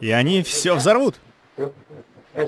[0.00, 1.16] И они все взорвут.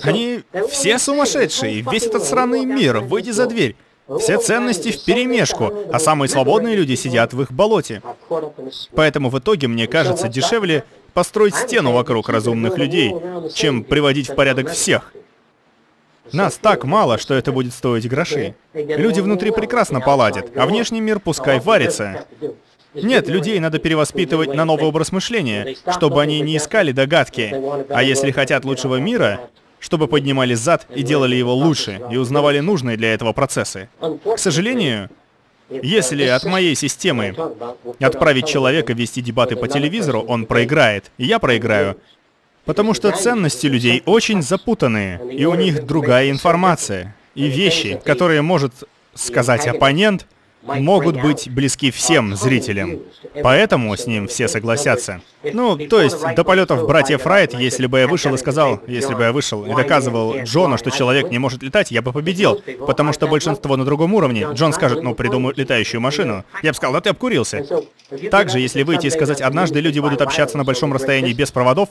[0.03, 3.77] Они все сумасшедшие, весь этот сраный мир, выйди за дверь.
[4.19, 8.03] Все ценности в перемешку, а самые свободные люди сидят в их болоте.
[8.95, 13.15] Поэтому в итоге, мне кажется, дешевле построить стену вокруг разумных людей,
[13.55, 15.13] чем приводить в порядок всех.
[16.33, 18.55] Нас так мало, что это будет стоить грошей.
[18.73, 22.25] Люди внутри прекрасно поладят, а внешний мир пускай варится.
[22.95, 27.55] Нет, людей надо перевоспитывать на новый образ мышления, чтобы они не искали догадки.
[27.89, 29.41] А если хотят лучшего мира,
[29.79, 33.89] чтобы поднимали зад и делали его лучше, и узнавали нужные для этого процессы.
[34.01, 35.09] К сожалению,
[35.71, 37.35] если от моей системы
[38.01, 41.97] отправить человека вести дебаты по телевизору, он проиграет, и я проиграю.
[42.65, 47.17] Потому что ценности людей очень запутанные, и у них другая информация.
[47.35, 48.73] И вещи, которые может
[49.15, 50.27] сказать оппонент,
[50.63, 53.01] могут быть близки всем зрителям.
[53.43, 55.21] Поэтому с ним все согласятся.
[55.43, 59.23] Ну, то есть, до полетов братьев Райт, если бы я вышел и сказал, если бы
[59.23, 62.63] я вышел и доказывал Джону, что человек не может летать, я бы победил.
[62.87, 64.47] Потому что большинство на другом уровне.
[64.53, 66.45] Джон скажет, ну, придумают летающую машину.
[66.63, 67.67] Я бы сказал, да ты обкурился.
[68.31, 71.89] Также, если выйти и сказать, однажды люди будут общаться на большом расстоянии без проводов,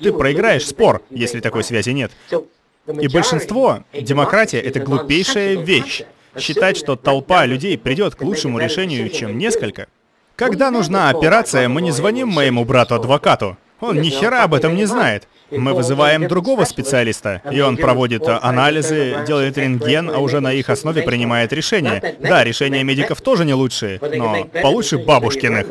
[0.00, 2.12] ты проиграешь спор, если такой связи нет.
[2.88, 6.02] И большинство, демократия— это глупейшая вещь
[6.38, 9.86] считать, что толпа людей придет к лучшему решению, чем несколько.
[10.36, 13.56] Когда нужна операция, мы не звоним моему брату-адвокату.
[13.80, 15.28] Он ни хера об этом не знает.
[15.50, 21.02] Мы вызываем другого специалиста, и он проводит анализы, делает рентген, а уже на их основе
[21.02, 22.16] принимает решения.
[22.20, 25.66] Да, решения медиков тоже не лучшие, но получше бабушкиных.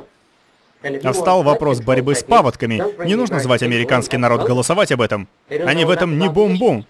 [0.83, 2.83] А встал вопрос борьбы с паводками.
[3.05, 5.27] Не нужно звать американский народ голосовать об этом.
[5.49, 6.85] Они в этом не бум-бум.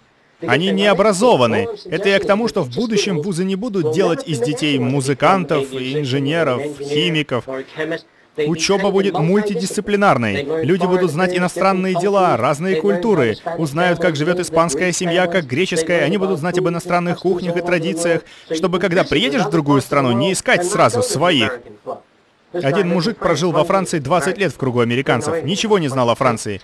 [0.46, 1.68] Они не образованы.
[1.84, 6.62] Это я к тому, что в будущем вузы не будут делать из детей музыкантов, инженеров,
[6.80, 7.44] химиков.
[8.36, 10.64] Учеба будет мультидисциплинарной.
[10.64, 16.16] Люди будут знать иностранные дела, разные культуры, узнают, как живет испанская семья, как греческая, они
[16.16, 20.64] будут знать об иностранных кухнях и традициях, чтобы когда приедешь в другую страну, не искать
[20.64, 21.60] сразу своих.
[22.52, 26.60] Один мужик прожил во Франции 20 лет в кругу американцев, ничего не знал о Франции.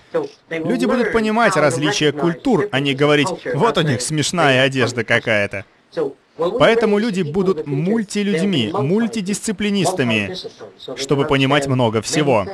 [0.49, 5.65] Люди будут понимать различия культур, а не говорить, вот у них смешная одежда какая-то.
[6.37, 10.35] Поэтому люди будут мультилюдьми, мультидисциплинистами,
[10.95, 12.45] чтобы понимать много всего.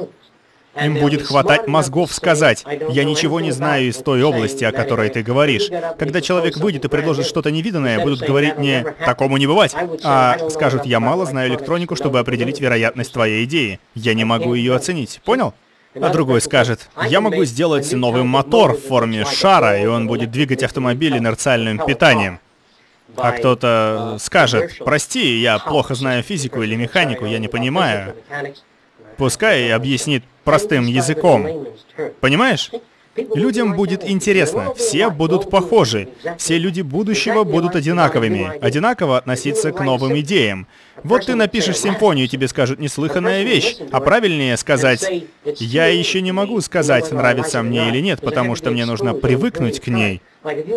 [0.81, 5.23] Им будет хватать мозгов сказать, я ничего не знаю из той области, о которой ты
[5.23, 5.69] говоришь.
[5.97, 10.85] Когда человек выйдет и предложит что-то невиданное, будут говорить не «такому не бывать», а скажут
[10.85, 13.79] «я мало знаю электронику, чтобы определить вероятность твоей идеи.
[13.93, 15.21] Я не могу ее оценить».
[15.23, 15.53] Понял?
[15.95, 20.61] А другой скажет, я могу сделать новый мотор в форме шара, и он будет двигать
[20.61, 22.39] автомобиль инерциальным питанием.
[23.15, 28.13] А кто-то скажет, прости, я плохо знаю физику или механику, я не понимаю.
[29.17, 31.67] Пускай объяснит простым языком.
[32.19, 32.71] Понимаешь?
[33.15, 40.19] Людям будет интересно, все будут похожи, все люди будущего будут одинаковыми, одинаково относиться к новым
[40.19, 40.67] идеям.
[41.03, 45.09] Вот ты напишешь симфонию, тебе скажут неслыханная вещь, а правильнее сказать,
[45.45, 49.87] я еще не могу сказать, нравится мне или нет, потому что мне нужно привыкнуть к
[49.87, 50.21] ней.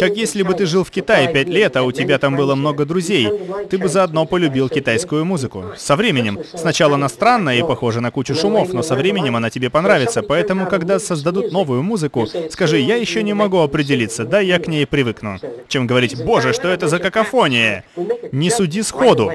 [0.00, 2.86] Как если бы ты жил в Китае пять лет, а у тебя там было много
[2.86, 3.28] друзей,
[3.68, 5.66] ты бы заодно полюбил китайскую музыку.
[5.76, 6.38] Со временем.
[6.54, 10.22] Сначала она странная и похожа на кучу шумов, но со временем она тебе понравится.
[10.22, 14.86] Поэтому, когда создадут новую музыку, скажи, я еще не могу определиться, да я к ней
[14.86, 15.38] привыкну.
[15.68, 17.84] Чем говорить, боже, что это за какофония?
[18.32, 19.32] Не суди сходу.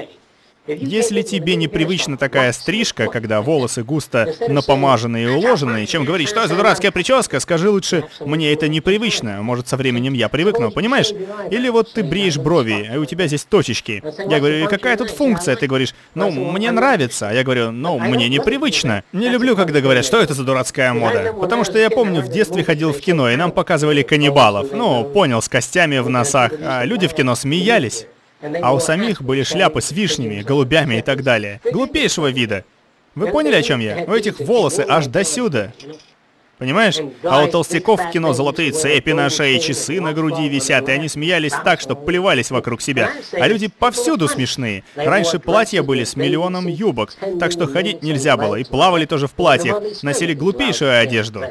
[0.66, 6.56] Если тебе непривычна такая стрижка, когда волосы густо напомаженные и уложенные, чем говорить, что это
[6.56, 11.12] дурацкая прическа, скажи лучше, мне это непривычно, может со временем я привыкну, понимаешь?
[11.50, 14.02] Или вот ты бреешь брови, а у тебя здесь точечки.
[14.28, 15.54] Я говорю, какая тут функция?
[15.56, 17.30] Ты говоришь, ну, мне нравится.
[17.30, 19.04] Я говорю, ну, мне непривычно.
[19.12, 21.34] Не люблю, когда говорят, что это за дурацкая мода.
[21.38, 24.72] Потому что я помню, в детстве ходил в кино, и нам показывали каннибалов.
[24.72, 26.52] Ну, понял, с костями в носах.
[26.62, 28.06] А люди в кино смеялись.
[28.62, 31.60] А у самих были шляпы с вишнями, голубями и так далее.
[31.70, 32.64] Глупейшего вида.
[33.14, 34.04] Вы поняли, о чем я?
[34.06, 35.72] У этих волосы аж до сюда.
[36.58, 36.98] Понимаешь?
[37.22, 41.08] А у толстяков в кино золотые цепи на шее, часы на груди висят, и они
[41.08, 43.10] смеялись так, что плевались вокруг себя.
[43.32, 44.84] А люди повсюду смешные.
[44.94, 49.32] Раньше платья были с миллионом юбок, так что ходить нельзя было, и плавали тоже в
[49.32, 51.44] платьях, носили глупейшую одежду.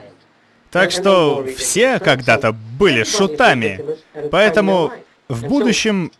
[0.71, 3.79] Так что все когда-то были шутами.
[4.31, 4.91] Поэтому
[5.27, 6.11] в будущем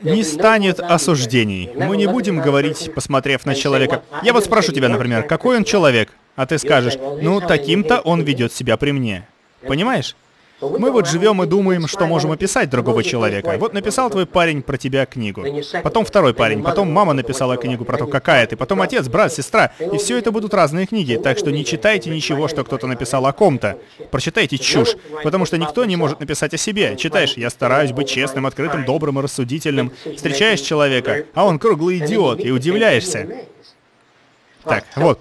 [0.00, 1.70] не станет осуждений.
[1.74, 4.02] Мы не будем говорить, посмотрев на человека.
[4.22, 6.10] Я вот спрошу тебя, например, какой он человек?
[6.36, 9.26] А ты скажешь, ну, таким-то он ведет себя при мне.
[9.66, 10.14] Понимаешь?
[10.60, 13.56] Мы вот живем и думаем, что можем описать другого человека.
[13.58, 15.44] Вот написал твой парень про тебя книгу.
[15.82, 19.72] Потом второй парень, потом мама написала книгу про то, какая ты, потом отец, брат, сестра.
[19.78, 23.32] И все это будут разные книги, так что не читайте ничего, что кто-то написал о
[23.32, 23.78] ком-то.
[24.10, 26.96] Прочитайте чушь, потому что никто не может написать о себе.
[26.96, 29.92] Читаешь, я стараюсь быть честным, открытым, добрым и рассудительным.
[30.16, 33.28] Встречаешь человека, а он круглый идиот, и удивляешься.
[34.64, 35.20] Так, вот.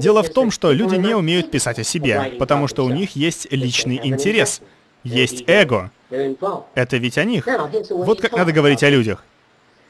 [0.00, 3.46] Дело в том, что люди не умеют писать о себе, потому что у них есть
[3.50, 4.60] личный интерес.
[5.04, 5.90] Есть эго.
[6.10, 7.46] Это ведь о них.
[7.90, 9.24] Вот как надо говорить о людях.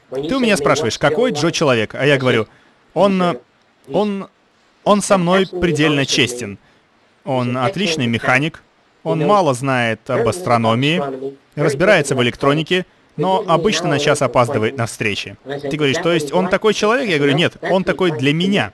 [0.09, 1.95] Ты у меня спрашиваешь, какой Джо человек?
[1.95, 2.47] А я говорю,
[2.93, 3.39] он...
[3.91, 4.27] Он...
[4.85, 6.57] Он со мной предельно честен.
[7.25, 8.63] Он отличный механик.
[9.03, 11.01] Он мало знает об астрономии,
[11.55, 12.85] разбирается в электронике,
[13.15, 15.37] но обычно на час опаздывает на встречи.
[15.43, 17.09] Ты говоришь, то есть он такой человек?
[17.09, 18.73] Я говорю, нет, он такой для меня.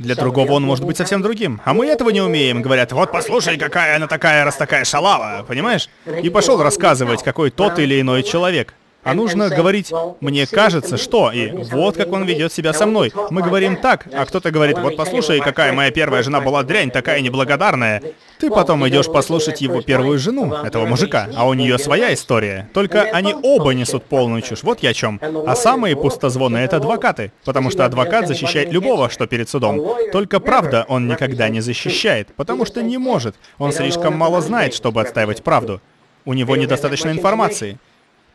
[0.00, 1.60] Для другого он может быть совсем другим.
[1.66, 2.62] А мы этого не умеем.
[2.62, 5.90] Говорят, вот послушай, какая она такая, раз такая шалава, понимаешь?
[6.22, 8.74] И пошел рассказывать, какой тот или иной человек.
[9.02, 13.12] А нужно говорить «мне кажется, что» и «вот как он ведет себя со мной».
[13.30, 17.20] Мы говорим так, а кто-то говорит «вот послушай, какая моя первая жена была дрянь, такая
[17.20, 18.02] неблагодарная».
[18.38, 22.70] Ты потом идешь послушать его первую жену, этого мужика, а у нее своя история.
[22.72, 25.20] Только они оба несут полную чушь, вот я о чем.
[25.46, 29.94] А самые пустозвоны— это адвокаты, потому что адвокат защищает любого, что перед судом.
[30.12, 33.36] Только правда он никогда не защищает, потому что не может.
[33.58, 35.80] Он слишком мало знает, чтобы отстаивать правду.
[36.24, 37.78] У него недостаточно информации.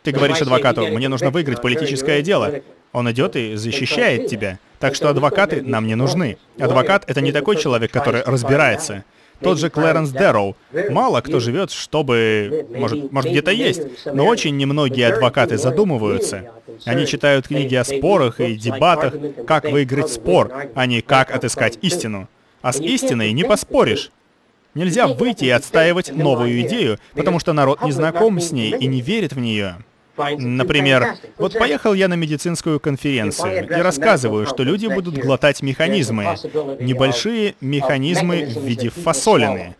[0.06, 2.60] Ты говоришь адвокату, мне нужно выиграть политическое дело.
[2.92, 4.60] Он идет и защищает тебя.
[4.78, 6.38] Так что адвокаты нам не нужны.
[6.60, 9.02] Адвокат— это не такой человек, который разбирается.
[9.40, 10.56] Тот же Клэренс Дэрроу.
[10.90, 12.68] Мало кто живет, чтобы...
[12.70, 16.52] Может, может где-то есть, но очень немногие адвокаты задумываются.
[16.84, 19.12] Они читают книги о спорах и дебатах,
[19.44, 22.28] как выиграть спор, а не как отыскать истину.
[22.62, 24.12] А с истиной не поспоришь.
[24.74, 29.00] Нельзя выйти и отстаивать новую идею, потому что народ не знаком с ней и не
[29.00, 29.78] верит в нее.
[30.38, 36.36] Например, вот поехал я на медицинскую конференцию и рассказываю, что люди будут глотать механизмы,
[36.80, 39.74] небольшие механизмы в виде фасолины.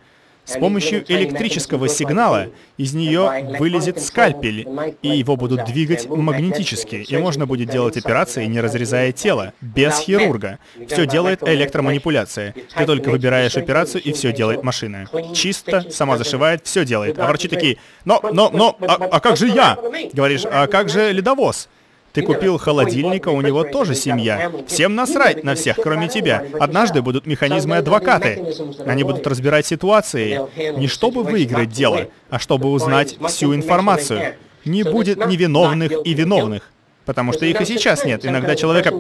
[0.47, 2.47] С помощью электрического сигнала
[2.77, 4.67] из нее вылезет скальпель,
[5.03, 10.59] и его будут двигать магнетически, и можно будет делать операции, не разрезая тело, без хирурга.
[10.89, 12.55] Все делает электроманипуляция.
[12.77, 15.07] Ты только выбираешь операцию, и все делает машина.
[15.35, 17.19] Чисто, сама зашивает, все делает.
[17.19, 19.77] А врачи такие, но, но, но, а, а как же я?
[20.13, 21.69] Говоришь, а как же ледовоз?
[22.17, 24.51] Ты купил холодильника, у него тоже семья.
[24.67, 26.47] Всем насрать на всех, кроме тебя.
[26.59, 28.55] Однажды будут механизмы-адвокаты.
[28.87, 30.41] Они будут разбирать ситуации
[30.79, 34.37] не чтобы выиграть дело, а чтобы узнать всю информацию.
[34.65, 36.63] Не будет невиновных и виновных.
[37.05, 38.25] Потому что их и сейчас нет.
[38.25, 38.95] Иногда человека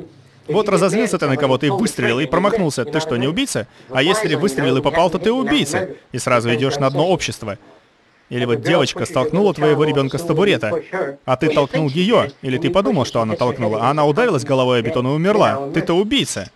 [0.47, 2.85] вот разозлился ты на кого-то и выстрелил, и промахнулся.
[2.85, 3.67] Ты что, не убийца?
[3.89, 5.89] А если выстрелил и попал, то ты убийца.
[6.13, 7.57] И сразу идешь на дно общества.
[8.29, 10.83] Или вот девочка столкнула твоего ребенка с табурета,
[11.25, 14.83] а ты толкнул ее, или ты подумал, что она толкнула, а она ударилась головой о
[14.83, 15.71] бетон и умерла.
[15.73, 16.51] Ты-то убийца.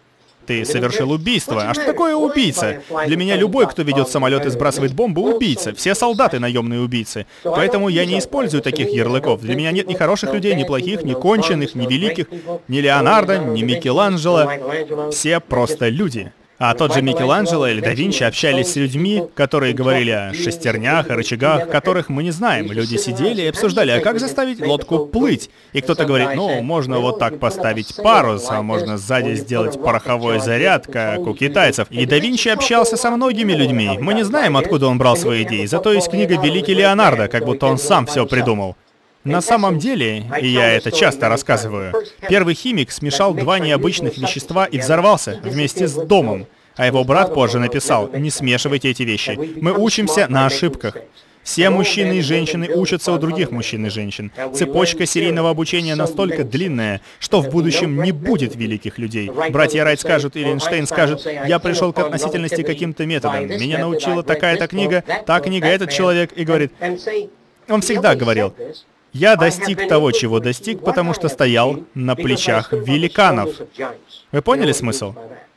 [0.46, 1.68] Ты совершил убийство.
[1.68, 2.82] А что такое убийца?
[3.06, 5.72] Для меня любой, кто ведет самолет и сбрасывает бомбу, убийца.
[5.74, 7.26] Все солдаты наемные убийцы.
[7.44, 9.42] Поэтому я не использую таких ярлыков.
[9.42, 12.26] Для меня нет ни хороших людей, ни плохих, ни конченых, ни великих,
[12.66, 15.10] ни Леонардо, ни Микеланджело.
[15.12, 16.32] Все просто люди.
[16.62, 21.16] А тот же Микеланджело или да Винчи общались с людьми, которые говорили о шестернях, о
[21.16, 22.70] рычагах, которых мы не знаем.
[22.70, 25.48] Люди сидели и обсуждали, а как заставить лодку плыть?
[25.72, 30.86] И кто-то говорит, ну, можно вот так поставить парус, а можно сзади сделать пороховой заряд,
[30.86, 31.86] как у китайцев.
[31.90, 33.96] И да Винчи общался со многими людьми.
[33.98, 37.68] Мы не знаем, откуда он брал свои идеи, зато есть книга «Великий Леонардо», как будто
[37.68, 38.76] он сам все придумал.
[39.24, 41.92] На самом деле, и я это часто рассказываю,
[42.28, 46.46] первый химик смешал два необычных вещества и взорвался вместе с домом.
[46.76, 49.38] А его брат позже написал, не смешивайте эти вещи.
[49.60, 50.96] Мы учимся на ошибках.
[51.42, 54.30] Все мужчины и женщины учатся у других мужчин и женщин.
[54.54, 59.30] Цепочка серийного обучения настолько длинная, что в будущем не будет великих людей.
[59.50, 63.48] Братья Райт скажут, или Эйнштейн скажет, я пришел к относительности каким-то методом.
[63.48, 66.72] Меня научила такая-то книга, та книга, этот человек, и говорит,
[67.68, 68.54] он всегда говорил,
[69.12, 73.50] я достиг того, чего достиг, потому что стоял на плечах великанов.
[74.32, 75.14] Вы поняли смысл?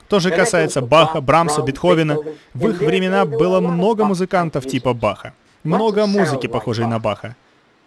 [0.08, 2.18] То же касается Баха, Брамса, Бетховена.
[2.54, 5.34] В их времена было много музыкантов типа Баха.
[5.64, 7.36] Много музыки, похожей на Баха.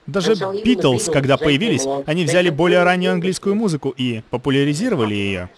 [0.06, 5.50] Даже Битлз, когда появились, они взяли более раннюю английскую музыку и популяризировали ее.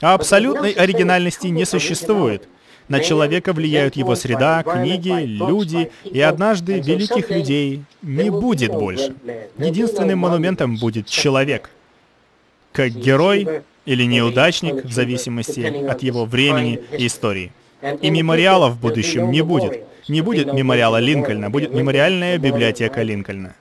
[0.00, 2.48] А абсолютной оригинальности не существует.
[2.88, 9.14] На человека влияют его среда, книги, люди, и однажды великих людей не будет больше.
[9.58, 11.70] Единственным монументом будет человек.
[12.72, 17.52] Как герой или неудачник, в зависимости от его времени и истории.
[18.00, 19.84] И мемориала в будущем не будет.
[20.08, 23.54] Не будет мемориала Линкольна, будет мемориальная библиотека Линкольна.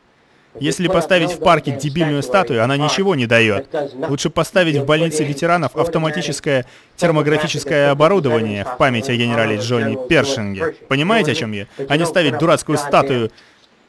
[0.60, 3.68] Если поставить в парке дебильную статую, она ничего не дает.
[4.10, 6.66] Лучше поставить в больнице ветеранов автоматическое
[6.98, 10.76] термографическое оборудование в память о генерале Джонни Першинге.
[10.88, 11.68] Понимаете, о чем я?
[11.88, 13.32] А не ставить дурацкую статую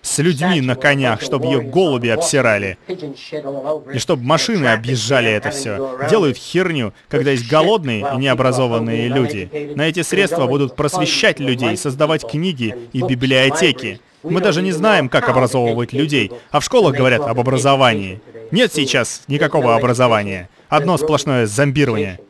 [0.02, 2.76] с людьми на конях, чтобы ее голуби обсирали.
[2.88, 5.99] И чтобы машины объезжали это все.
[6.11, 9.73] Делают херню, когда есть голодные и необразованные люди.
[9.76, 14.00] На эти средства будут просвещать людей, создавать книги и библиотеки.
[14.23, 18.21] Мы даже не знаем, как образовывать людей, а в школах говорят об образовании.
[18.50, 20.49] Нет сейчас никакого образования.
[20.69, 22.21] Одно сплошное зомбирование.